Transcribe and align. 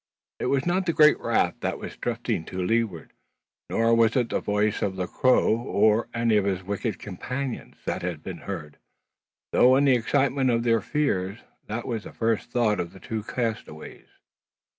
It 0.39 0.47
was 0.47 0.65
not 0.65 0.87
the 0.87 0.93
great 0.97 1.19
raft 1.19 1.61
that 1.61 1.77
was 1.77 1.95
drifting 1.95 2.43
to 2.45 2.65
leeward, 2.65 3.13
nor 3.69 3.93
was 3.93 4.15
it 4.15 4.29
the 4.29 4.39
voice 4.39 4.81
of 4.81 4.95
Le 4.95 5.05
Gros 5.05 5.63
or 5.63 6.07
any 6.11 6.37
of 6.37 6.45
his 6.45 6.63
wicked 6.63 6.97
companions, 6.97 7.75
that 7.85 8.01
had 8.01 8.23
been 8.23 8.39
heard; 8.49 8.79
though, 9.53 9.75
in 9.75 9.85
the 9.85 9.93
excitement 9.93 10.49
of 10.49 10.63
their 10.63 10.81
fears, 10.81 11.41
that 11.67 11.85
was 11.87 12.05
the 12.05 12.13
first 12.13 12.49
thought 12.49 12.79
of 12.79 12.93
the 12.93 12.99
two 12.99 13.21
castaways. 13.21 14.07